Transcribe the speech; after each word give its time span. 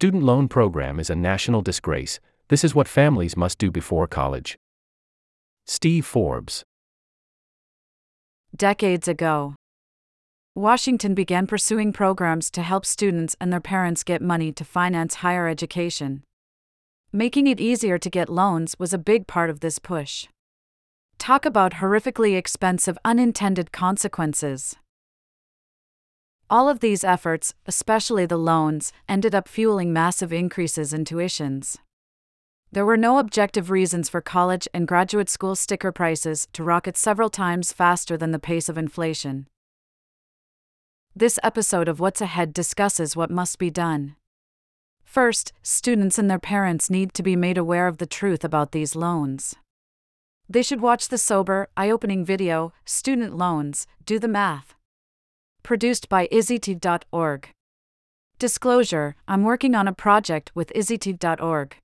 student 0.00 0.22
loan 0.22 0.46
program 0.46 1.00
is 1.00 1.10
a 1.10 1.16
national 1.16 1.60
disgrace. 1.60 2.20
This 2.50 2.62
is 2.62 2.72
what 2.72 2.86
families 2.86 3.36
must 3.36 3.58
do 3.58 3.68
before 3.68 4.06
college. 4.06 4.56
Steve 5.66 6.06
Forbes. 6.06 6.62
Decades 8.54 9.08
ago, 9.08 9.56
Washington 10.54 11.14
began 11.14 11.48
pursuing 11.48 11.92
programs 11.92 12.48
to 12.52 12.62
help 12.62 12.86
students 12.86 13.34
and 13.40 13.52
their 13.52 13.58
parents 13.60 14.04
get 14.04 14.22
money 14.22 14.52
to 14.52 14.64
finance 14.64 15.16
higher 15.16 15.48
education. 15.48 16.22
Making 17.10 17.48
it 17.48 17.60
easier 17.60 17.98
to 17.98 18.08
get 18.08 18.28
loans 18.28 18.76
was 18.78 18.92
a 18.92 18.98
big 18.98 19.26
part 19.26 19.50
of 19.50 19.58
this 19.58 19.80
push. 19.80 20.28
Talk 21.18 21.44
about 21.44 21.72
horrifically 21.82 22.36
expensive 22.36 22.96
unintended 23.04 23.72
consequences. 23.72 24.76
All 26.50 26.70
of 26.70 26.80
these 26.80 27.04
efforts, 27.04 27.52
especially 27.66 28.24
the 28.24 28.38
loans, 28.38 28.90
ended 29.06 29.34
up 29.34 29.46
fueling 29.46 29.92
massive 29.92 30.32
increases 30.32 30.94
in 30.94 31.04
tuitions. 31.04 31.76
There 32.72 32.86
were 32.86 32.96
no 32.96 33.18
objective 33.18 33.70
reasons 33.70 34.08
for 34.08 34.22
college 34.22 34.66
and 34.72 34.88
graduate 34.88 35.28
school 35.28 35.54
sticker 35.54 35.92
prices 35.92 36.48
to 36.54 36.62
rocket 36.64 36.96
several 36.96 37.28
times 37.28 37.72
faster 37.72 38.16
than 38.16 38.30
the 38.30 38.38
pace 38.38 38.70
of 38.70 38.78
inflation. 38.78 39.46
This 41.14 41.38
episode 41.42 41.86
of 41.86 42.00
What's 42.00 42.22
Ahead 42.22 42.54
discusses 42.54 43.14
what 43.14 43.30
must 43.30 43.58
be 43.58 43.68
done. 43.68 44.16
First, 45.04 45.52
students 45.62 46.18
and 46.18 46.30
their 46.30 46.38
parents 46.38 46.88
need 46.88 47.12
to 47.14 47.22
be 47.22 47.36
made 47.36 47.58
aware 47.58 47.88
of 47.88 47.98
the 47.98 48.06
truth 48.06 48.42
about 48.42 48.72
these 48.72 48.96
loans. 48.96 49.54
They 50.48 50.62
should 50.62 50.80
watch 50.80 51.08
the 51.08 51.18
sober, 51.18 51.68
eye 51.76 51.90
opening 51.90 52.24
video, 52.24 52.72
Student 52.86 53.36
Loans 53.36 53.86
Do 54.06 54.18
the 54.18 54.28
Math. 54.28 54.77
Produced 55.62 56.08
by 56.08 56.28
Izzit.org. 56.28 57.48
Disclosure 58.38 59.16
I'm 59.26 59.42
working 59.42 59.74
on 59.74 59.88
a 59.88 59.92
project 59.92 60.52
with 60.54 60.72
Izzit.org. 60.74 61.76